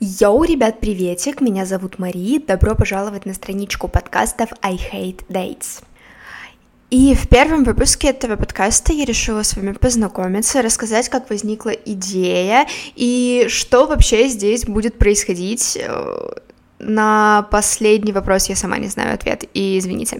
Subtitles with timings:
[0.00, 5.84] Йоу, ребят, приветик, меня зовут Мари, добро пожаловать на страничку подкастов I Hate Dates.
[6.90, 12.66] И в первом выпуске этого подкаста я решила с вами познакомиться, рассказать, как возникла идея
[12.96, 15.78] и что вообще здесь будет происходить.
[15.80, 16.30] Э,
[16.78, 20.18] на последний вопрос я сама не знаю ответ, и извините.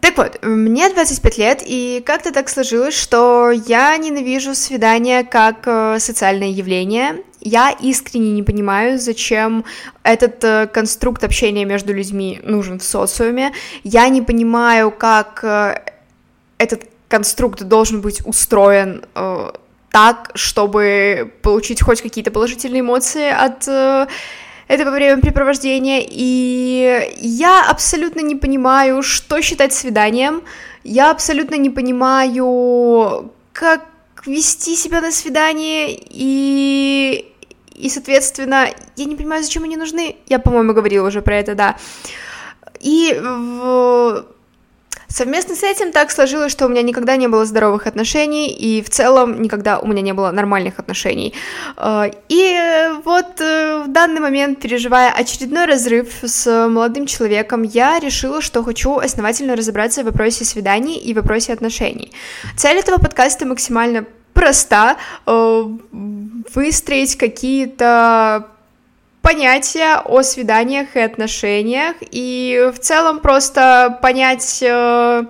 [0.00, 5.98] Так вот, мне 25 лет, и как-то так сложилось, что я ненавижу свидания как э,
[5.98, 7.22] социальное явление.
[7.40, 9.66] Я искренне не понимаю, зачем
[10.02, 13.52] этот э, конструкт общения между людьми нужен в социуме.
[13.84, 15.82] Я не понимаю, как э,
[16.56, 19.04] этот конструкт должен быть устроен
[19.90, 23.68] так, чтобы получить хоть какие-то положительные эмоции от
[24.68, 30.42] этого времяпрепровождения, и я абсолютно не понимаю, что считать свиданием,
[30.84, 33.82] я абсолютно не понимаю, как
[34.26, 37.32] вести себя на свидание, и,
[37.74, 41.76] и, соответственно, я не понимаю, зачем они нужны, я, по-моему, говорила уже про это, да,
[42.80, 44.26] и в
[45.12, 48.88] Совместно с этим так сложилось, что у меня никогда не было здоровых отношений, и в
[48.88, 51.34] целом никогда у меня не было нормальных отношений.
[51.76, 52.58] Э, и
[53.04, 58.96] вот э, в данный момент, переживая очередной разрыв с молодым человеком, я решила, что хочу
[58.96, 62.12] основательно разобраться в вопросе свиданий и вопросе отношений.
[62.56, 64.96] Цель этого подкаста максимально проста
[65.26, 65.64] э,
[66.54, 68.48] выстроить какие-то
[69.22, 75.24] понятия о свиданиях и отношениях, и в целом просто понять, э,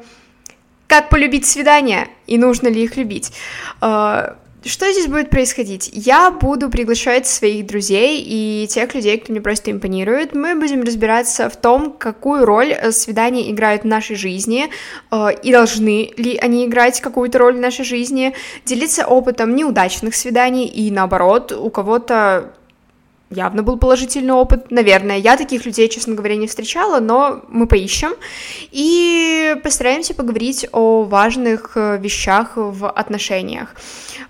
[0.88, 3.32] как полюбить свидания и нужно ли их любить.
[3.80, 5.90] Э, что здесь будет происходить?
[5.92, 10.36] Я буду приглашать своих друзей и тех людей, кто мне просто импонирует.
[10.36, 14.70] Мы будем разбираться в том, какую роль э, свидания играют в нашей жизни
[15.42, 20.90] и должны ли они играть какую-то роль в нашей жизни, делиться опытом неудачных свиданий и
[20.90, 22.52] наоборот, у кого-то
[23.32, 25.18] явно был положительный опыт, наверное.
[25.18, 28.12] Я таких людей, честно говоря, не встречала, но мы поищем
[28.70, 33.74] и постараемся поговорить о важных э, вещах в отношениях.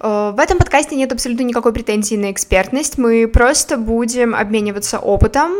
[0.01, 5.53] Э, в этом подкасте нет абсолютно никакой претензии на экспертность, мы просто будем обмениваться опытом,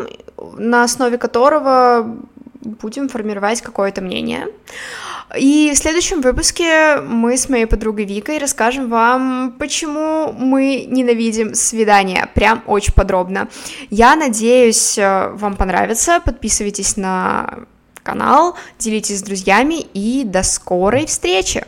[0.57, 2.17] на основе которого
[2.63, 4.49] будем формировать какое-то мнение.
[5.39, 12.29] И в следующем выпуске мы с моей подругой Викой расскажем вам, почему мы ненавидим свидания,
[12.35, 13.49] прям очень подробно.
[13.91, 17.61] Я надеюсь, э, вам понравится, подписывайтесь на
[18.03, 21.65] канал, делитесь с друзьями и до скорой встречи!